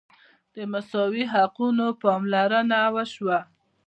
[0.53, 3.39] د مساوي حقونو پاملرنه وشوه.